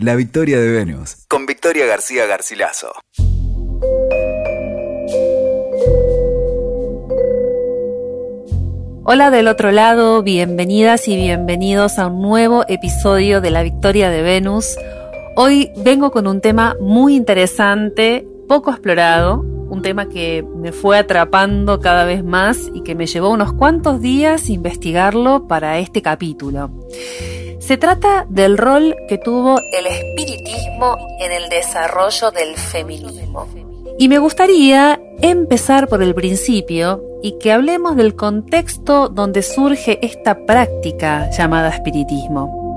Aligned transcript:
La 0.00 0.14
victoria 0.14 0.60
de 0.60 0.70
Venus. 0.70 1.16
Con 1.26 1.44
Victoria 1.44 1.84
García 1.84 2.24
Garcilaso. 2.26 2.92
Hola 9.02 9.32
del 9.32 9.48
otro 9.48 9.72
lado, 9.72 10.22
bienvenidas 10.22 11.08
y 11.08 11.16
bienvenidos 11.16 11.98
a 11.98 12.06
un 12.06 12.22
nuevo 12.22 12.64
episodio 12.68 13.40
de 13.40 13.50
La 13.50 13.64
Victoria 13.64 14.08
de 14.08 14.22
Venus. 14.22 14.76
Hoy 15.34 15.72
vengo 15.78 16.12
con 16.12 16.28
un 16.28 16.40
tema 16.40 16.76
muy 16.80 17.16
interesante, 17.16 18.24
poco 18.46 18.70
explorado, 18.70 19.40
un 19.40 19.82
tema 19.82 20.08
que 20.08 20.44
me 20.44 20.70
fue 20.70 20.96
atrapando 20.96 21.80
cada 21.80 22.04
vez 22.04 22.22
más 22.22 22.70
y 22.72 22.84
que 22.84 22.94
me 22.94 23.06
llevó 23.06 23.30
unos 23.30 23.52
cuantos 23.52 24.00
días 24.00 24.48
investigarlo 24.48 25.48
para 25.48 25.80
este 25.80 26.02
capítulo. 26.02 26.70
Se 27.68 27.76
trata 27.76 28.24
del 28.30 28.56
rol 28.56 28.96
que 29.10 29.18
tuvo 29.18 29.60
el 29.72 29.86
espiritismo 29.86 30.96
en 31.20 31.32
el 31.32 31.50
desarrollo 31.50 32.30
del 32.30 32.56
feminismo. 32.56 33.46
Y 33.98 34.08
me 34.08 34.18
gustaría 34.18 34.98
empezar 35.20 35.86
por 35.86 36.02
el 36.02 36.14
principio 36.14 37.02
y 37.22 37.32
que 37.32 37.52
hablemos 37.52 37.94
del 37.94 38.16
contexto 38.16 39.10
donde 39.10 39.42
surge 39.42 39.98
esta 40.00 40.46
práctica 40.46 41.28
llamada 41.28 41.68
espiritismo. 41.68 42.67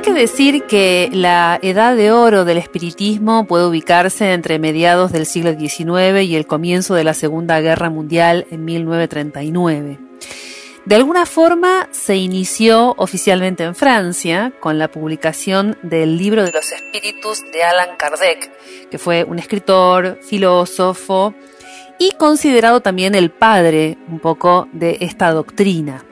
Que 0.00 0.12
decir 0.12 0.64
que 0.64 1.10
la 1.12 1.58
edad 1.60 1.96
de 1.96 2.12
oro 2.12 2.44
del 2.44 2.56
espiritismo 2.56 3.46
puede 3.46 3.66
ubicarse 3.66 4.32
entre 4.32 4.58
mediados 4.58 5.12
del 5.12 5.26
siglo 5.26 5.52
XIX 5.52 6.22
y 6.22 6.36
el 6.36 6.46
comienzo 6.46 6.94
de 6.94 7.04
la 7.04 7.14
Segunda 7.14 7.60
Guerra 7.60 7.90
Mundial 7.90 8.46
en 8.50 8.64
1939. 8.64 9.98
De 10.84 10.94
alguna 10.94 11.26
forma 11.26 11.88
se 11.90 12.16
inició 12.16 12.94
oficialmente 12.96 13.64
en 13.64 13.74
Francia 13.74 14.52
con 14.60 14.78
la 14.78 14.88
publicación 14.88 15.76
del 15.82 16.16
libro 16.16 16.44
de 16.44 16.52
los 16.52 16.72
espíritus 16.72 17.42
de 17.52 17.62
Alan 17.62 17.96
Kardec, 17.98 18.50
que 18.88 18.98
fue 18.98 19.24
un 19.24 19.38
escritor, 19.38 20.18
filósofo 20.22 21.34
y 21.98 22.12
considerado 22.12 22.80
también 22.80 23.14
el 23.14 23.30
padre 23.30 23.98
un 24.08 24.20
poco 24.20 24.68
de 24.72 24.98
esta 25.00 25.30
doctrina. 25.32 26.04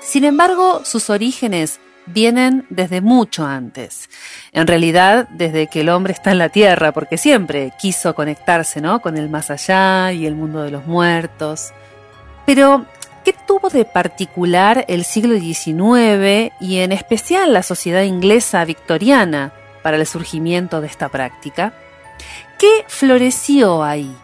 Sin 0.00 0.24
embargo, 0.24 0.82
sus 0.84 1.08
orígenes 1.08 1.80
vienen 2.06 2.66
desde 2.70 3.00
mucho 3.00 3.44
antes. 3.44 4.08
En 4.52 4.66
realidad, 4.66 5.28
desde 5.30 5.66
que 5.66 5.80
el 5.80 5.88
hombre 5.88 6.12
está 6.12 6.32
en 6.32 6.38
la 6.38 6.48
tierra, 6.48 6.92
porque 6.92 7.18
siempre 7.18 7.72
quiso 7.78 8.14
conectarse, 8.14 8.80
¿no? 8.80 9.00
Con 9.00 9.16
el 9.16 9.28
más 9.28 9.50
allá 9.50 10.12
y 10.12 10.26
el 10.26 10.34
mundo 10.34 10.62
de 10.62 10.70
los 10.70 10.86
muertos. 10.86 11.72
Pero, 12.46 12.86
¿qué 13.24 13.34
tuvo 13.46 13.68
de 13.68 13.84
particular 13.84 14.84
el 14.88 15.04
siglo 15.04 15.38
XIX 15.38 16.52
y 16.60 16.78
en 16.78 16.92
especial 16.92 17.52
la 17.52 17.62
sociedad 17.62 18.02
inglesa 18.02 18.64
victoriana 18.64 19.52
para 19.82 19.96
el 19.96 20.06
surgimiento 20.06 20.80
de 20.80 20.86
esta 20.86 21.08
práctica? 21.08 21.72
¿Qué 22.58 22.84
floreció 22.88 23.82
ahí? 23.82 24.16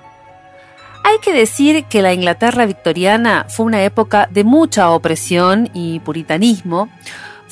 Hay 1.05 1.19
que 1.19 1.33
decir 1.33 1.85
que 1.87 2.01
la 2.01 2.15
Inglaterra 2.15 2.65
victoriana 2.65 3.47
fue 3.49 3.67
una 3.67 3.83
época 3.83 4.29
de 4.31 4.45
mucha 4.45 4.91
opresión 4.91 5.69
y 5.75 5.99
puritanismo, 6.01 6.89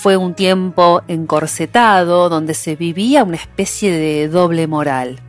fue 0.01 0.17
un 0.17 0.33
tiempo 0.33 1.03
encorsetado 1.09 2.31
donde 2.31 2.55
se 2.55 2.75
vivía 2.75 3.23
una 3.23 3.37
especie 3.37 3.93
de 3.93 4.29
doble 4.29 4.67
moral. 4.67 5.21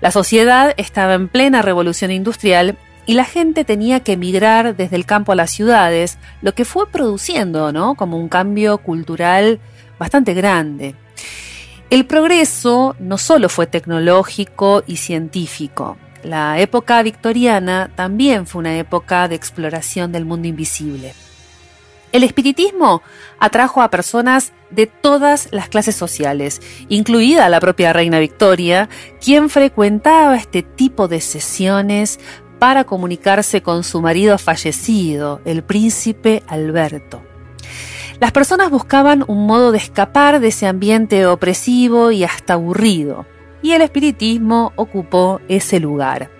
La 0.00 0.10
sociedad 0.10 0.74
estaba 0.78 1.14
en 1.14 1.28
plena 1.28 1.62
revolución 1.62 2.10
industrial 2.10 2.76
y 3.06 3.14
la 3.14 3.24
gente 3.24 3.64
tenía 3.64 4.00
que 4.00 4.14
emigrar 4.14 4.74
desde 4.74 4.96
el 4.96 5.06
campo 5.06 5.30
a 5.30 5.36
las 5.36 5.52
ciudades, 5.52 6.18
lo 6.42 6.56
que 6.56 6.64
fue 6.64 6.88
produciendo, 6.90 7.70
¿no? 7.70 7.94
Como 7.94 8.16
un 8.16 8.28
cambio 8.28 8.78
cultural 8.78 9.60
bastante 9.96 10.34
grande. 10.34 10.96
El 11.88 12.04
progreso 12.04 12.96
no 12.98 13.16
solo 13.16 13.48
fue 13.48 13.68
tecnológico 13.68 14.82
y 14.88 14.96
científico. 14.96 15.98
La 16.24 16.58
época 16.58 17.00
victoriana 17.04 17.92
también 17.94 18.48
fue 18.48 18.58
una 18.58 18.76
época 18.76 19.28
de 19.28 19.36
exploración 19.36 20.10
del 20.10 20.24
mundo 20.24 20.48
invisible. 20.48 21.14
El 22.12 22.24
espiritismo 22.24 23.02
atrajo 23.38 23.82
a 23.82 23.90
personas 23.90 24.52
de 24.70 24.86
todas 24.86 25.48
las 25.52 25.68
clases 25.68 25.94
sociales, 25.94 26.60
incluida 26.88 27.48
la 27.48 27.60
propia 27.60 27.92
reina 27.92 28.18
Victoria, 28.18 28.88
quien 29.20 29.48
frecuentaba 29.48 30.36
este 30.36 30.62
tipo 30.62 31.06
de 31.06 31.20
sesiones 31.20 32.18
para 32.58 32.84
comunicarse 32.84 33.62
con 33.62 33.84
su 33.84 34.02
marido 34.02 34.38
fallecido, 34.38 35.40
el 35.44 35.62
príncipe 35.62 36.42
Alberto. 36.48 37.22
Las 38.18 38.32
personas 38.32 38.70
buscaban 38.70 39.24
un 39.28 39.46
modo 39.46 39.72
de 39.72 39.78
escapar 39.78 40.40
de 40.40 40.48
ese 40.48 40.66
ambiente 40.66 41.26
opresivo 41.26 42.10
y 42.10 42.24
hasta 42.24 42.54
aburrido, 42.54 43.24
y 43.62 43.72
el 43.72 43.82
espiritismo 43.82 44.72
ocupó 44.76 45.40
ese 45.48 45.80
lugar. 45.80 46.30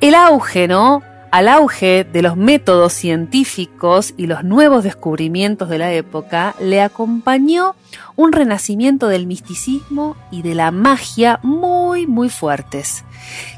El 0.00 0.14
auge, 0.14 0.68
¿no? 0.68 1.02
Al 1.30 1.48
auge 1.48 2.04
de 2.04 2.22
los 2.22 2.36
métodos 2.36 2.92
científicos 2.92 4.14
y 4.16 4.26
los 4.26 4.44
nuevos 4.44 4.84
descubrimientos 4.84 5.68
de 5.68 5.78
la 5.78 5.92
época 5.92 6.54
le 6.60 6.80
acompañó 6.80 7.74
un 8.14 8.32
renacimiento 8.32 9.08
del 9.08 9.26
misticismo 9.26 10.16
y 10.30 10.42
de 10.42 10.54
la 10.54 10.70
magia 10.70 11.40
muy, 11.42 12.06
muy 12.06 12.28
fuertes. 12.28 13.04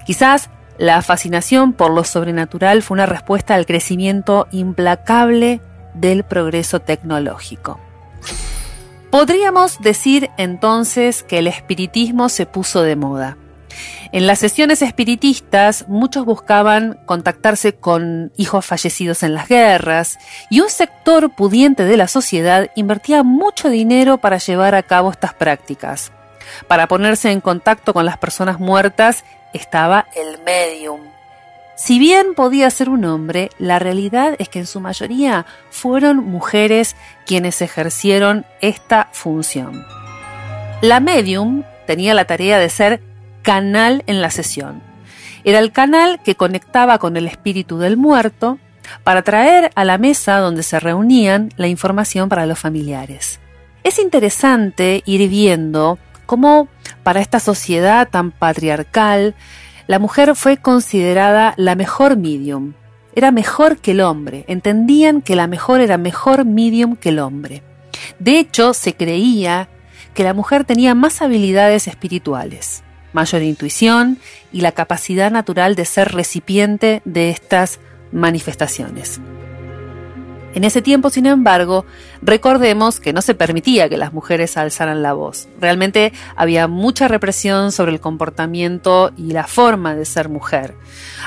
Quizás 0.07 0.51
la 0.78 1.03
fascinación 1.03 1.73
por 1.73 1.93
lo 1.93 2.05
sobrenatural 2.05 2.83
fue 2.83 2.95
una 2.95 3.07
respuesta 3.07 3.55
al 3.55 3.67
crecimiento 3.67 4.47
implacable 4.53 5.61
del 5.95 6.25
progreso 6.25 6.81
tecnológico. 6.81 7.81
Podríamos 9.11 9.81
decir 9.81 10.31
entonces 10.37 11.23
que 11.23 11.39
el 11.39 11.47
espiritismo 11.47 12.28
se 12.28 12.47
puso 12.47 12.83
de 12.83 12.95
moda. 12.95 13.37
En 14.11 14.27
las 14.27 14.39
sesiones 14.39 14.81
espiritistas 14.81 15.87
muchos 15.87 16.25
buscaban 16.25 16.99
contactarse 17.05 17.75
con 17.75 18.33
hijos 18.37 18.65
fallecidos 18.65 19.23
en 19.23 19.35
las 19.35 19.49
guerras 19.49 20.19
y 20.49 20.61
un 20.61 20.71
sector 20.71 21.31
pudiente 21.31 21.85
de 21.85 21.99
la 21.99 22.09
sociedad 22.09 22.71
invertía 22.75 23.23
mucho 23.23 23.69
dinero 23.69 24.17
para 24.17 24.39
llevar 24.39 24.75
a 24.75 24.83
cabo 24.83 25.11
estas 25.11 25.35
prácticas. 25.35 26.11
Para 26.67 26.89
ponerse 26.89 27.31
en 27.31 27.43
contacto 27.43 27.93
con 27.93 28.07
las 28.07 28.17
personas 28.17 28.59
muertas 28.59 29.25
estaba 29.53 30.07
el 30.17 30.39
medium. 30.43 31.01
Si 31.77 31.99
bien 31.99 32.35
podía 32.35 32.71
ser 32.71 32.89
un 32.89 33.05
hombre, 33.05 33.51
la 33.59 33.79
realidad 33.79 34.35
es 34.39 34.49
que 34.49 34.59
en 34.59 34.67
su 34.67 34.81
mayoría 34.81 35.47
fueron 35.71 36.17
mujeres 36.17 36.97
quienes 37.27 37.61
ejercieron 37.63 38.47
esta 38.61 39.09
función. 39.13 39.87
La 40.81 40.99
medium 40.99 41.63
tenía 41.87 42.15
la 42.15 42.25
tarea 42.25 42.59
de 42.59 42.69
ser 42.69 43.01
canal 43.48 44.04
en 44.06 44.20
la 44.20 44.31
sesión. 44.31 44.82
Era 45.42 45.59
el 45.60 45.72
canal 45.72 46.20
que 46.22 46.34
conectaba 46.34 46.98
con 46.98 47.16
el 47.16 47.26
espíritu 47.26 47.78
del 47.78 47.97
muerto 47.97 48.59
para 49.04 49.22
traer 49.22 49.70
a 49.75 49.86
la 49.86 49.97
mesa 49.97 50.36
donde 50.36 50.62
se 50.62 50.78
reunían 50.78 51.48
la 51.56 51.66
información 51.66 52.28
para 52.28 52.44
los 52.44 52.59
familiares. 52.59 53.41
Es 53.84 53.98
interesante 53.98 55.03
ir 55.06 55.31
viendo 55.31 55.98
cómo 56.26 56.69
para 57.03 57.22
esta 57.22 57.41
sociedad 57.41 58.10
tan 58.10 58.32
patriarcal 58.32 59.34
la 59.86 59.98
mujer 59.98 60.36
fue 60.36 60.59
considerada 60.59 61.54
la 61.56 61.75
mejor 61.75 62.19
medium. 62.19 62.75
Era 63.15 63.30
mejor 63.30 63.78
que 63.78 63.92
el 63.92 64.03
hombre. 64.03 64.44
Entendían 64.47 65.22
que 65.22 65.36
la 65.36 65.47
mejor 65.47 65.80
era 65.80 65.97
mejor 65.97 66.44
medium 66.44 66.97
que 66.97 67.09
el 67.09 67.19
hombre. 67.19 67.62
De 68.19 68.38
hecho, 68.38 68.75
se 68.75 68.94
creía 68.94 69.70
que 70.12 70.22
la 70.22 70.34
mujer 70.34 70.66
tenía 70.66 70.94
más 70.94 71.22
habilidades 71.22 71.88
espirituales 71.88 72.84
mayor 73.19 73.43
intuición 73.43 74.19
y 74.53 74.61
la 74.61 74.71
capacidad 74.71 75.33
natural 75.33 75.75
de 75.75 75.84
ser 75.84 76.12
recipiente 76.12 77.03
de 77.04 77.31
estas 77.31 77.81
manifestaciones. 78.13 79.21
En 80.54 80.63
ese 80.63 80.83
tiempo, 80.83 81.10
sin 81.10 81.27
embargo, 81.27 81.84
recordemos 82.22 83.01
que 83.01 83.13
no 83.13 83.21
se 83.21 83.34
permitía 83.34 83.89
que 83.89 83.97
las 83.97 84.13
mujeres 84.13 84.57
alzaran 84.57 85.03
la 85.03 85.15
voz. 85.15 85.48
Realmente 85.60 86.13
había 86.37 86.69
mucha 86.69 87.09
represión 87.09 87.72
sobre 87.72 87.91
el 87.92 88.01
comportamiento 88.01 89.10
y 89.16 89.33
la 89.33 89.48
forma 89.48 89.97
de 89.97 90.04
ser 90.04 90.28
mujer. 90.28 90.75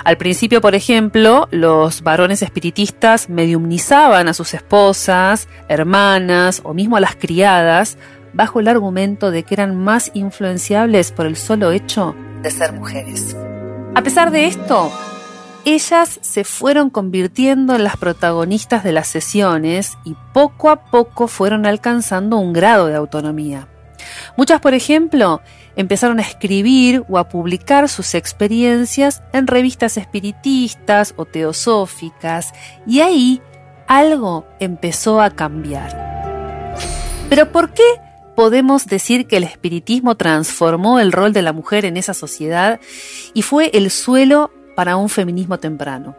Al 0.05 0.17
principio, 0.17 0.61
por 0.61 0.75
ejemplo, 0.75 1.49
los 1.51 2.03
varones 2.03 2.41
espiritistas 2.41 3.29
mediumnizaban 3.29 4.29
a 4.29 4.33
sus 4.33 4.53
esposas, 4.53 5.49
hermanas 5.67 6.61
o 6.63 6.73
mismo 6.73 6.95
a 6.95 7.01
las 7.01 7.15
criadas 7.15 7.97
bajo 8.33 8.59
el 8.59 8.67
argumento 8.67 9.31
de 9.31 9.43
que 9.43 9.55
eran 9.55 9.75
más 9.75 10.11
influenciables 10.13 11.11
por 11.11 11.25
el 11.25 11.35
solo 11.35 11.71
hecho 11.71 12.15
de 12.41 12.51
ser 12.51 12.73
mujeres. 12.73 13.35
A 13.95 14.01
pesar 14.03 14.31
de 14.31 14.47
esto, 14.47 14.91
ellas 15.65 16.19
se 16.21 16.43
fueron 16.43 16.89
convirtiendo 16.89 17.75
en 17.75 17.83
las 17.83 17.97
protagonistas 17.97 18.83
de 18.83 18.93
las 18.93 19.07
sesiones 19.07 19.97
y 20.05 20.15
poco 20.33 20.69
a 20.69 20.85
poco 20.85 21.27
fueron 21.27 21.65
alcanzando 21.65 22.37
un 22.37 22.53
grado 22.53 22.87
de 22.87 22.95
autonomía. 22.95 23.67
Muchas, 24.37 24.59
por 24.59 24.73
ejemplo, 24.73 25.41
empezaron 25.75 26.19
a 26.19 26.23
escribir 26.23 27.03
o 27.07 27.17
a 27.17 27.29
publicar 27.29 27.87
sus 27.89 28.15
experiencias 28.15 29.21
en 29.33 29.47
revistas 29.47 29.97
espiritistas 29.97 31.13
o 31.17 31.25
teosóficas 31.25 32.53
y 32.87 33.01
ahí 33.01 33.41
algo 33.87 34.47
empezó 34.59 35.21
a 35.21 35.29
cambiar. 35.31 36.73
Pero 37.29 37.51
¿por 37.51 37.71
qué 37.73 37.83
podemos 38.35 38.85
decir 38.85 39.27
que 39.27 39.37
el 39.37 39.43
espiritismo 39.43 40.15
transformó 40.15 40.99
el 40.99 41.11
rol 41.11 41.33
de 41.33 41.41
la 41.41 41.53
mujer 41.53 41.85
en 41.85 41.97
esa 41.97 42.13
sociedad 42.13 42.79
y 43.33 43.41
fue 43.41 43.71
el 43.73 43.91
suelo 43.91 44.51
para 44.75 44.95
un 44.95 45.09
feminismo 45.09 45.59
temprano? 45.59 46.15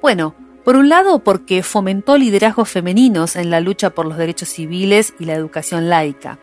Bueno, 0.00 0.34
por 0.64 0.76
un 0.76 0.90
lado, 0.90 1.20
porque 1.20 1.62
fomentó 1.62 2.18
liderazgos 2.18 2.68
femeninos 2.68 3.36
en 3.36 3.48
la 3.50 3.60
lucha 3.60 3.90
por 3.90 4.04
los 4.04 4.18
derechos 4.18 4.50
civiles 4.50 5.14
y 5.18 5.24
la 5.24 5.32
educación 5.32 5.88
laica. 5.88 6.38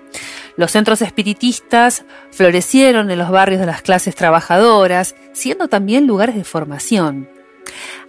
Los 0.57 0.71
centros 0.71 1.01
espiritistas 1.01 2.05
florecieron 2.31 3.11
en 3.11 3.19
los 3.19 3.29
barrios 3.29 3.59
de 3.59 3.67
las 3.67 3.83
clases 3.83 4.15
trabajadoras, 4.15 5.15
siendo 5.33 5.67
también 5.67 6.07
lugares 6.07 6.35
de 6.35 6.43
formación. 6.43 7.34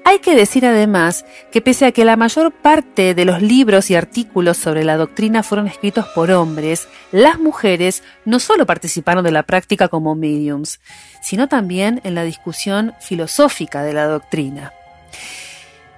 Hay 0.04 0.20
que 0.20 0.36
decir 0.36 0.64
además 0.64 1.24
que 1.50 1.60
pese 1.60 1.86
a 1.86 1.92
que 1.92 2.04
la 2.04 2.16
mayor 2.16 2.52
parte 2.52 3.14
de 3.14 3.24
los 3.24 3.42
libros 3.42 3.90
y 3.90 3.96
artículos 3.96 4.56
sobre 4.56 4.84
la 4.84 4.96
doctrina 4.96 5.42
fueron 5.42 5.66
escritos 5.66 6.06
por 6.14 6.30
hombres, 6.30 6.86
las 7.10 7.40
mujeres 7.40 8.04
no 8.24 8.38
solo 8.38 8.66
participaron 8.66 9.24
de 9.24 9.32
la 9.32 9.42
práctica 9.42 9.88
como 9.88 10.14
mediums, 10.14 10.78
sino 11.22 11.48
también 11.48 12.00
en 12.04 12.14
la 12.14 12.22
discusión 12.22 12.94
filosófica 13.00 13.82
de 13.82 13.94
la 13.94 14.06
doctrina. 14.06 14.72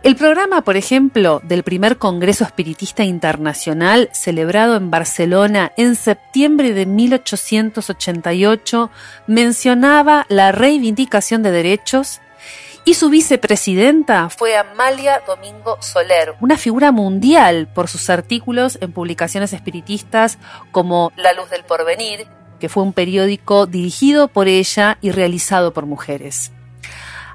El 0.04 0.14
programa, 0.14 0.62
por 0.62 0.76
ejemplo, 0.76 1.40
del 1.42 1.64
primer 1.64 1.98
Congreso 1.98 2.44
Espiritista 2.44 3.02
Internacional, 3.02 4.10
celebrado 4.12 4.76
en 4.76 4.92
Barcelona 4.92 5.72
en 5.76 5.96
septiembre 5.96 6.72
de 6.72 6.86
1888, 6.86 8.92
mencionaba 9.26 10.24
la 10.28 10.52
reivindicación 10.52 11.42
de 11.42 11.50
derechos 11.50 12.20
y 12.88 12.94
su 12.94 13.10
vicepresidenta 13.10 14.30
fue 14.30 14.56
Amalia 14.56 15.20
Domingo 15.26 15.76
Soler, 15.82 16.36
una 16.40 16.56
figura 16.56 16.90
mundial 16.90 17.68
por 17.74 17.86
sus 17.86 18.08
artículos 18.08 18.78
en 18.80 18.92
publicaciones 18.92 19.52
espiritistas 19.52 20.38
como 20.72 21.12
La 21.14 21.34
Luz 21.34 21.50
del 21.50 21.64
Porvenir, 21.64 22.26
que 22.58 22.70
fue 22.70 22.82
un 22.82 22.94
periódico 22.94 23.66
dirigido 23.66 24.28
por 24.28 24.48
ella 24.48 24.96
y 25.02 25.10
realizado 25.10 25.74
por 25.74 25.84
mujeres. 25.84 26.50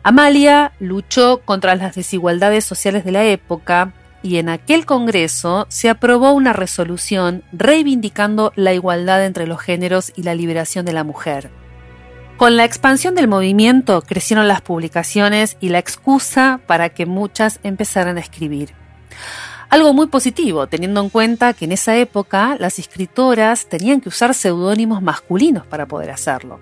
Amalia 0.01 0.71
luchó 0.79 1.41
contra 1.45 1.75
las 1.75 1.93
desigualdades 1.93 2.65
sociales 2.65 3.05
de 3.05 3.11
la 3.11 3.23
época 3.23 3.93
y 4.23 4.37
en 4.37 4.49
aquel 4.49 4.87
Congreso 4.87 5.67
se 5.69 5.87
aprobó 5.87 6.31
una 6.31 6.53
resolución 6.53 7.43
reivindicando 7.51 8.53
la 8.55 8.73
igualdad 8.73 9.23
entre 9.23 9.45
los 9.45 9.61
géneros 9.61 10.13
y 10.15 10.23
la 10.23 10.33
liberación 10.33 10.83
de 10.83 10.93
la 10.93 11.03
mujer. 11.03 11.51
Con 12.37 12.57
la 12.57 12.65
expansión 12.65 13.15
del 13.15 13.27
movimiento 13.27 14.01
crecieron 14.01 14.47
las 14.47 14.61
publicaciones 14.61 15.55
y 15.61 15.69
la 15.69 15.79
excusa 15.79 16.59
para 16.65 16.89
que 16.89 17.05
muchas 17.05 17.59
empezaran 17.63 18.17
a 18.17 18.21
escribir. 18.21 18.71
Algo 19.69 19.93
muy 19.93 20.07
positivo, 20.07 20.67
teniendo 20.67 21.01
en 21.01 21.09
cuenta 21.09 21.53
que 21.53 21.65
en 21.65 21.71
esa 21.71 21.95
época 21.95 22.57
las 22.59 22.79
escritoras 22.79 23.67
tenían 23.67 24.01
que 24.01 24.09
usar 24.09 24.33
seudónimos 24.33 25.01
masculinos 25.01 25.65
para 25.65 25.87
poder 25.87 26.11
hacerlo. 26.11 26.59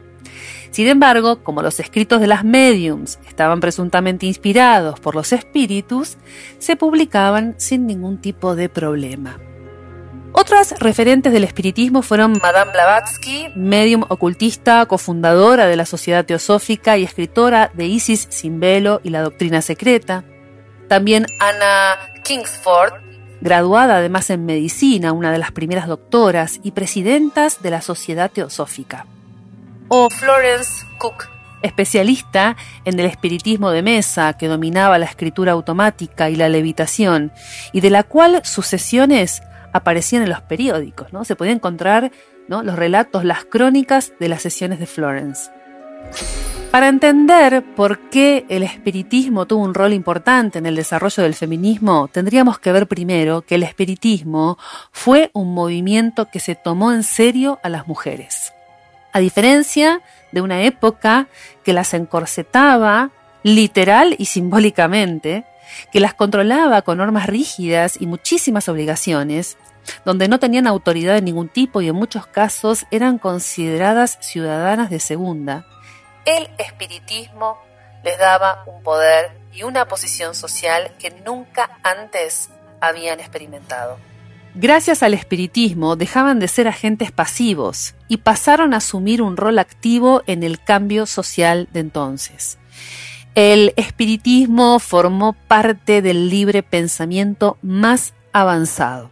Sin 0.71 0.87
embargo, 0.87 1.43
como 1.43 1.61
los 1.61 1.79
escritos 1.79 2.21
de 2.21 2.27
las 2.27 2.43
mediums 2.43 3.19
estaban 3.27 3.59
presuntamente 3.59 4.25
inspirados 4.25 4.99
por 4.99 5.15
los 5.15 5.33
espíritus, 5.33 6.17
se 6.59 6.75
publicaban 6.75 7.55
sin 7.57 7.87
ningún 7.87 8.19
tipo 8.19 8.55
de 8.55 8.69
problema. 8.69 9.37
Otras 10.41 10.73
referentes 10.79 11.31
del 11.31 11.43
espiritismo 11.43 12.01
fueron 12.01 12.39
Madame 12.41 12.71
Blavatsky, 12.71 13.49
medium 13.53 14.05
ocultista, 14.09 14.83
cofundadora 14.87 15.67
de 15.67 15.75
la 15.75 15.85
Sociedad 15.85 16.25
Teosófica 16.25 16.97
y 16.97 17.03
escritora 17.03 17.69
de 17.75 17.85
Isis 17.85 18.25
sin 18.31 18.59
velo 18.59 19.01
y 19.03 19.11
la 19.11 19.21
doctrina 19.21 19.61
secreta. 19.61 20.23
También 20.87 21.27
Anna 21.39 21.95
Kingsford, 22.23 22.91
graduada 23.39 23.97
además 23.97 24.31
en 24.31 24.47
medicina, 24.47 25.11
una 25.11 25.31
de 25.31 25.37
las 25.37 25.51
primeras 25.51 25.85
doctoras 25.85 26.59
y 26.63 26.71
presidentas 26.71 27.61
de 27.61 27.69
la 27.69 27.83
Sociedad 27.83 28.31
Teosófica 28.31 29.05
o 29.89 30.09
Florence 30.09 30.87
Cook, 30.97 31.29
especialista 31.61 32.57
en 32.83 32.99
el 32.99 33.05
espiritismo 33.05 33.69
de 33.69 33.83
mesa 33.83 34.33
que 34.33 34.47
dominaba 34.47 34.97
la 34.97 35.05
escritura 35.05 35.51
automática 35.51 36.31
y 36.31 36.35
la 36.35 36.49
levitación, 36.49 37.31
y 37.73 37.81
de 37.81 37.91
la 37.91 38.01
cual 38.01 38.41
sus 38.43 38.65
sesiones 38.65 39.43
aparecían 39.73 40.23
en 40.23 40.29
los 40.29 40.41
periódicos, 40.41 41.13
¿no? 41.13 41.25
Se 41.25 41.35
podía 41.35 41.53
encontrar 41.53 42.11
los 42.47 42.75
relatos, 42.75 43.23
las 43.23 43.45
crónicas 43.45 44.11
de 44.19 44.27
las 44.27 44.41
sesiones 44.41 44.79
de 44.79 44.85
Florence. 44.85 45.49
Para 46.69 46.89
entender 46.89 47.63
por 47.75 48.09
qué 48.09 48.45
el 48.49 48.63
espiritismo 48.63 49.45
tuvo 49.45 49.63
un 49.63 49.73
rol 49.73 49.93
importante 49.93 50.59
en 50.59 50.65
el 50.65 50.75
desarrollo 50.75 51.23
del 51.23 51.33
feminismo, 51.33 52.09
tendríamos 52.11 52.59
que 52.59 52.71
ver 52.71 52.87
primero 52.87 53.41
que 53.41 53.55
el 53.55 53.63
espiritismo 53.63 54.57
fue 54.91 55.31
un 55.33 55.53
movimiento 55.53 56.27
que 56.29 56.39
se 56.39 56.55
tomó 56.55 56.91
en 56.91 57.03
serio 57.03 57.59
a 57.63 57.69
las 57.69 57.87
mujeres 57.87 58.53
a 59.13 59.19
diferencia 59.19 60.01
de 60.31 60.41
una 60.41 60.63
época 60.63 61.27
que 61.63 61.73
las 61.73 61.93
encorsetaba 61.93 63.11
literal 63.43 64.15
y 64.17 64.25
simbólicamente, 64.25 65.45
que 65.91 65.99
las 65.99 66.13
controlaba 66.13 66.81
con 66.81 66.97
normas 66.97 67.27
rígidas 67.27 67.97
y 67.99 68.07
muchísimas 68.07 68.69
obligaciones, 68.69 69.57
donde 70.05 70.27
no 70.27 70.39
tenían 70.39 70.67
autoridad 70.67 71.13
de 71.15 71.21
ningún 71.21 71.49
tipo 71.49 71.81
y 71.81 71.87
en 71.87 71.95
muchos 71.95 72.27
casos 72.27 72.85
eran 72.91 73.17
consideradas 73.17 74.17
ciudadanas 74.21 74.89
de 74.89 74.99
segunda, 74.99 75.65
el 76.25 76.49
espiritismo 76.57 77.57
les 78.03 78.17
daba 78.17 78.63
un 78.65 78.83
poder 78.83 79.31
y 79.53 79.63
una 79.63 79.87
posición 79.87 80.35
social 80.35 80.91
que 80.99 81.11
nunca 81.25 81.79
antes 81.83 82.49
habían 82.79 83.19
experimentado. 83.19 83.97
Gracias 84.53 85.01
al 85.01 85.13
espiritismo 85.13 85.95
dejaban 85.95 86.39
de 86.39 86.47
ser 86.47 86.67
agentes 86.67 87.11
pasivos 87.11 87.95
y 88.07 88.17
pasaron 88.17 88.73
a 88.73 88.77
asumir 88.77 89.21
un 89.21 89.37
rol 89.37 89.59
activo 89.59 90.23
en 90.27 90.43
el 90.43 90.61
cambio 90.61 91.05
social 91.05 91.69
de 91.71 91.79
entonces. 91.79 92.57
El 93.33 93.73
espiritismo 93.77 94.77
formó 94.79 95.31
parte 95.47 96.01
del 96.01 96.29
libre 96.29 96.63
pensamiento 96.63 97.57
más 97.61 98.13
avanzado. 98.33 99.09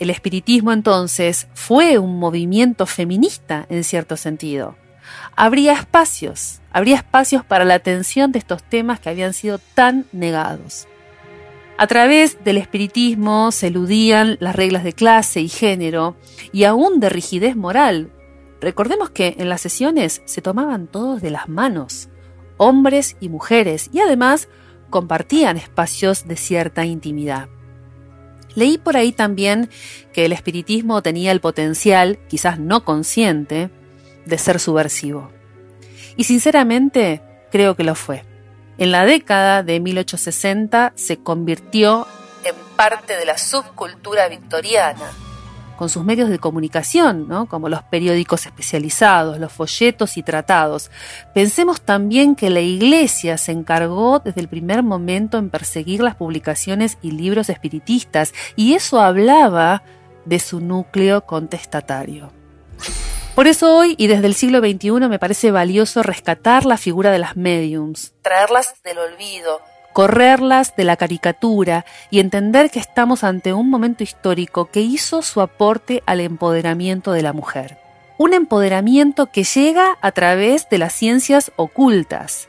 El 0.00 0.10
espiritismo 0.10 0.72
entonces 0.72 1.46
fue 1.54 1.98
un 1.98 2.18
movimiento 2.18 2.86
feminista 2.86 3.66
en 3.68 3.84
cierto 3.84 4.16
sentido. 4.16 4.74
Habría 5.36 5.74
espacios, 5.74 6.60
habría 6.72 6.96
espacios 6.96 7.44
para 7.44 7.64
la 7.64 7.74
atención 7.74 8.32
de 8.32 8.40
estos 8.40 8.64
temas 8.64 8.98
que 8.98 9.10
habían 9.10 9.32
sido 9.32 9.60
tan 9.74 10.06
negados. 10.10 10.88
A 11.78 11.86
través 11.86 12.42
del 12.42 12.56
espiritismo 12.56 13.52
se 13.52 13.68
eludían 13.68 14.38
las 14.40 14.56
reglas 14.56 14.82
de 14.82 14.92
clase 14.92 15.40
y 15.40 15.48
género 15.48 16.16
y 16.52 16.64
aún 16.64 16.98
de 16.98 17.08
rigidez 17.08 17.54
moral. 17.54 18.10
Recordemos 18.60 19.10
que 19.10 19.36
en 19.38 19.48
las 19.48 19.60
sesiones 19.60 20.20
se 20.24 20.42
tomaban 20.42 20.88
todos 20.88 21.22
de 21.22 21.30
las 21.30 21.48
manos, 21.48 22.08
hombres 22.60 23.16
y 23.20 23.30
mujeres, 23.30 23.88
y 23.90 24.00
además 24.00 24.48
compartían 24.90 25.56
espacios 25.56 26.28
de 26.28 26.36
cierta 26.36 26.84
intimidad. 26.84 27.48
Leí 28.54 28.76
por 28.76 28.98
ahí 28.98 29.12
también 29.12 29.70
que 30.12 30.26
el 30.26 30.32
espiritismo 30.34 31.00
tenía 31.00 31.32
el 31.32 31.40
potencial, 31.40 32.18
quizás 32.28 32.58
no 32.58 32.84
consciente, 32.84 33.70
de 34.26 34.36
ser 34.36 34.60
subversivo. 34.60 35.30
Y 36.16 36.24
sinceramente 36.24 37.22
creo 37.50 37.76
que 37.76 37.84
lo 37.84 37.94
fue. 37.94 38.24
En 38.76 38.92
la 38.92 39.06
década 39.06 39.62
de 39.62 39.80
1860 39.80 40.92
se 40.96 41.16
convirtió 41.16 42.06
en 42.44 42.54
parte 42.76 43.16
de 43.16 43.24
la 43.24 43.38
subcultura 43.38 44.28
victoriana, 44.28 45.12
con 45.80 45.88
sus 45.88 46.04
medios 46.04 46.28
de 46.28 46.38
comunicación, 46.38 47.46
como 47.48 47.70
los 47.70 47.82
periódicos 47.84 48.44
especializados, 48.44 49.38
los 49.38 49.50
folletos 49.50 50.18
y 50.18 50.22
tratados. 50.22 50.90
Pensemos 51.32 51.80
también 51.80 52.36
que 52.36 52.50
la 52.50 52.60
Iglesia 52.60 53.38
se 53.38 53.52
encargó 53.52 54.18
desde 54.18 54.42
el 54.42 54.48
primer 54.48 54.82
momento 54.82 55.38
en 55.38 55.48
perseguir 55.48 56.02
las 56.02 56.16
publicaciones 56.16 56.98
y 57.00 57.12
libros 57.12 57.48
espiritistas, 57.48 58.34
y 58.56 58.74
eso 58.74 59.00
hablaba 59.00 59.82
de 60.26 60.38
su 60.38 60.60
núcleo 60.60 61.24
contestatario. 61.24 62.30
Por 63.34 63.46
eso 63.46 63.74
hoy 63.74 63.94
y 63.96 64.06
desde 64.06 64.26
el 64.26 64.34
siglo 64.34 64.58
XXI 64.58 65.08
me 65.08 65.18
parece 65.18 65.50
valioso 65.50 66.02
rescatar 66.02 66.66
la 66.66 66.76
figura 66.76 67.10
de 67.10 67.20
las 67.20 67.38
mediums, 67.38 68.12
traerlas 68.20 68.74
del 68.84 68.98
olvido, 68.98 69.62
correrlas 69.92 70.76
de 70.76 70.84
la 70.84 70.96
caricatura 70.96 71.84
y 72.10 72.20
entender 72.20 72.70
que 72.70 72.78
estamos 72.78 73.24
ante 73.24 73.52
un 73.52 73.70
momento 73.70 74.02
histórico 74.02 74.66
que 74.66 74.80
hizo 74.80 75.22
su 75.22 75.40
aporte 75.40 76.02
al 76.06 76.20
empoderamiento 76.20 77.12
de 77.12 77.22
la 77.22 77.32
mujer. 77.32 77.78
Un 78.18 78.34
empoderamiento 78.34 79.26
que 79.26 79.44
llega 79.44 79.96
a 80.00 80.12
través 80.12 80.68
de 80.68 80.78
las 80.78 80.92
ciencias 80.92 81.52
ocultas, 81.56 82.48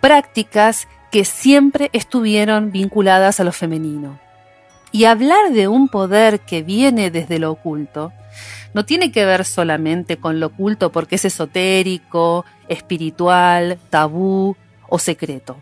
prácticas 0.00 0.88
que 1.10 1.24
siempre 1.24 1.90
estuvieron 1.92 2.72
vinculadas 2.72 3.38
a 3.38 3.44
lo 3.44 3.52
femenino. 3.52 4.18
Y 4.90 5.04
hablar 5.04 5.52
de 5.52 5.68
un 5.68 5.88
poder 5.88 6.40
que 6.40 6.62
viene 6.62 7.10
desde 7.10 7.38
lo 7.38 7.52
oculto 7.52 8.12
no 8.74 8.84
tiene 8.84 9.12
que 9.12 9.24
ver 9.24 9.44
solamente 9.44 10.16
con 10.16 10.40
lo 10.40 10.48
oculto 10.48 10.90
porque 10.90 11.14
es 11.14 11.24
esotérico, 11.24 12.44
espiritual, 12.68 13.78
tabú 13.90 14.56
o 14.88 14.98
secreto, 14.98 15.56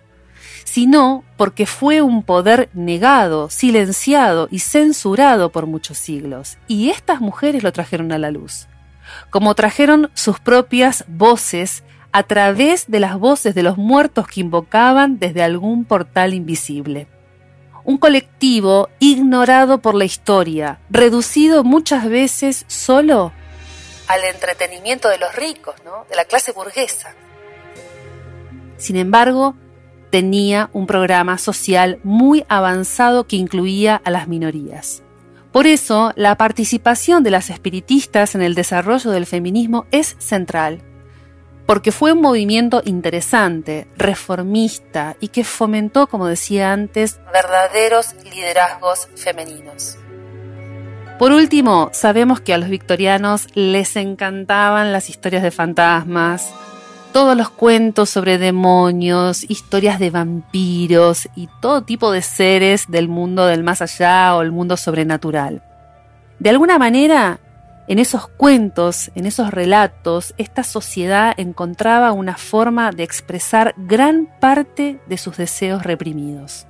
sino 0.65 1.25
porque 1.37 1.67
fue 1.67 2.03
un 2.03 2.23
poder 2.23 2.69
negado, 2.73 3.51
silenciado 3.51 4.49
y 4.51 4.61
censurado 4.61 5.51
por 5.51 5.67
muchos 5.67 5.99
siglos. 5.99 6.59
Y 6.69 6.91
estas 6.91 7.21
mujeres 7.21 7.63
lo 7.63 7.73
trajeron 7.73 8.13
a 8.13 8.19
la 8.19 8.31
luz, 8.31 8.67
como 9.31 9.55
trajeron 9.55 10.11
sus 10.15 10.41
propias 10.41 11.05
voces 11.09 11.85
a 12.13 12.23
través 12.23 12.91
de 12.91 13.01
las 13.01 13.19
voces 13.19 13.55
de 13.55 13.63
los 13.63 13.79
muertos 13.79 14.27
que 14.27 14.41
invocaban 14.41 15.19
desde 15.19 15.43
algún 15.43 15.85
portal 15.85 16.35
invisible. 16.35 17.07
Un 17.85 17.99
colectivo 17.99 18.91
ignorado 19.01 19.79
por 19.79 19.95
la 19.95 20.05
historia, 20.05 20.81
reducido 20.89 21.65
muchas 21.65 22.09
veces 22.09 22.65
solo 22.69 23.33
al 24.13 24.25
entretenimiento 24.25 25.09
de 25.09 25.19
los 25.19 25.35
ricos, 25.35 25.75
¿no? 25.85 26.07
de 26.09 26.17
la 26.17 26.25
clase 26.25 26.53
burguesa. 26.53 27.15
Sin 28.77 28.97
embargo, 28.97 29.55
tenía 30.13 30.71
un 30.73 30.87
programa 30.87 31.39
social 31.39 31.99
muy 32.05 32.45
avanzado 32.49 33.27
que 33.27 33.35
incluía 33.35 34.01
a 34.05 34.11
las 34.11 34.29
minorías. 34.29 35.03
Por 35.51 35.67
eso, 35.67 36.13
la 36.15 36.37
participación 36.37 37.25
de 37.25 37.33
las 37.33 37.51
espiritistas 37.51 38.37
en 38.37 38.43
el 38.43 38.55
desarrollo 38.55 39.11
del 39.11 39.27
feminismo 39.27 39.87
es 39.91 40.15
central 40.21 40.83
porque 41.67 41.93
fue 41.93 42.13
un 42.13 42.21
movimiento 42.21 42.83
interesante, 42.85 43.87
reformista 43.97 45.17
y 45.21 45.29
que 45.29 45.45
fomentó, 45.45 46.07
como 46.07 46.27
decía 46.27 46.73
antes, 46.73 47.19
verdaderos 47.33 48.15
liderazgos 48.25 49.09
femeninos. 49.17 49.97
Por 51.19 51.33
último, 51.33 51.89
sabemos 51.93 52.41
que 52.41 52.53
a 52.53 52.59
los 52.59 52.69
victorianos 52.69 53.47
les 53.55 53.97
encantaban 53.97 54.93
las 54.93 55.09
historias 55.09 55.43
de 55.43 55.51
fantasmas, 55.51 56.53
todos 57.13 57.37
los 57.37 57.51
cuentos 57.51 58.11
sobre 58.11 58.39
demonios, 58.39 59.49
historias 59.49 59.99
de 59.99 60.11
vampiros 60.11 61.29
y 61.37 61.49
todo 61.61 61.83
tipo 61.83 62.11
de 62.11 62.23
seres 62.23 62.87
del 62.89 63.09
mundo 63.09 63.47
del 63.47 63.63
más 63.63 63.83
allá 63.83 64.35
o 64.35 64.43
el 64.43 64.51
mundo 64.51 64.77
sobrenatural. 64.77 65.63
De 66.39 66.51
alguna 66.51 66.79
manera, 66.79 67.39
en 67.87 67.99
esos 67.99 68.29
cuentos, 68.29 69.11
en 69.15 69.27
esos 69.27 69.51
relatos, 69.51 70.35
esta 70.39 70.65
sociedad 70.65 71.35
encontraba 71.37 72.13
una 72.13 72.37
forma 72.37 72.91
de 72.91 73.03
expresar 73.03 73.75
gran 73.77 74.29
parte 74.41 74.99
de 75.07 75.19
sus 75.19 75.37
deseos 75.37 75.83
reprimidos. 75.83 76.67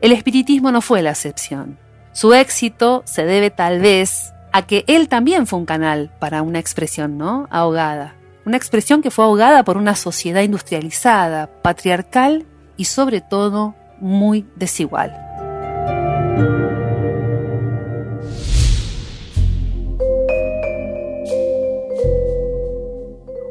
El 0.00 0.12
espiritismo 0.12 0.70
no 0.70 0.80
fue 0.80 1.02
la 1.02 1.10
excepción. 1.10 1.78
Su 2.12 2.32
éxito 2.32 3.02
se 3.06 3.24
debe 3.24 3.50
tal 3.50 3.80
vez 3.80 4.32
a 4.52 4.62
que 4.66 4.84
él 4.86 5.08
también 5.08 5.46
fue 5.46 5.58
un 5.58 5.66
canal 5.66 6.10
para 6.18 6.42
una 6.42 6.58
expresión, 6.58 7.18
¿no? 7.18 7.48
Ahogada. 7.50 8.14
Una 8.46 8.56
expresión 8.56 9.02
que 9.02 9.10
fue 9.10 9.24
ahogada 9.24 9.64
por 9.64 9.76
una 9.76 9.94
sociedad 9.94 10.42
industrializada, 10.42 11.48
patriarcal 11.62 12.46
y 12.76 12.86
sobre 12.86 13.20
todo 13.20 13.74
muy 14.00 14.46
desigual. 14.56 15.14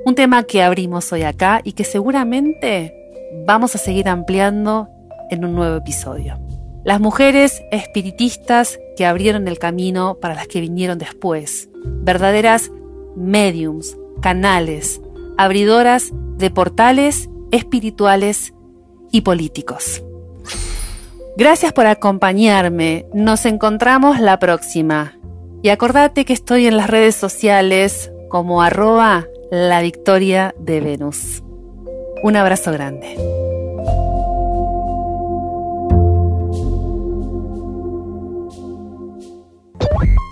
Un 0.06 0.16
tema 0.16 0.42
que 0.44 0.64
abrimos 0.64 1.14
hoy 1.14 1.22
acá 1.22 1.62
y 1.64 1.74
que 1.74 1.84
seguramente 1.84 2.96
vamos 3.46 3.76
a 3.76 3.78
seguir 3.78 4.10
ampliando 4.10 4.90
en 5.30 5.46
un 5.46 5.54
nuevo 5.54 5.78
episodio. 5.78 6.40
Las 6.84 7.00
mujeres 7.00 7.62
espiritistas 7.72 8.80
que 8.98 9.06
abrieron 9.06 9.48
el 9.48 9.60
camino 9.60 10.16
para 10.20 10.34
las 10.34 10.48
que 10.48 10.62
vinieron 10.62 10.98
después. 10.98 11.70
Verdaderas 11.86 12.72
mediums, 13.16 13.96
canales, 14.22 15.02
abridoras 15.38 16.12
de 16.38 16.50
portales 16.52 17.30
espirituales 17.52 18.54
y 19.12 19.22
políticos. 19.22 20.04
Gracias 21.38 21.74
por 21.74 21.88
acompañarme. 21.88 23.06
Nos 23.14 23.46
encontramos 23.46 24.20
la 24.20 24.40
próxima. 24.40 25.14
Y 25.62 25.70
acordate 25.70 26.26
que 26.26 26.34
estoy 26.34 26.68
en 26.68 26.78
las 26.78 26.90
redes 26.90 27.16
sociales 27.16 28.12
como 28.30 28.62
arroba 28.62 29.26
la 29.52 29.82
victoria 29.82 30.54
de 30.60 30.80
Venus. 30.80 31.44
Un 32.24 32.36
abrazo 32.36 32.72
grande. 32.72 33.16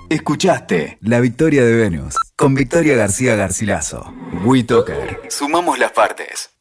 Escuchaste 0.10 0.98
La 1.02 1.20
Victoria 1.20 1.66
de 1.66 1.76
Venus 1.76 2.16
con 2.38 2.54
Victoria 2.54 2.96
García 2.96 3.36
Garcilaso. 3.36 4.14
WeToker. 4.46 5.22
Sumamos 5.28 5.80
las 5.80 5.92
partes. 5.92 6.57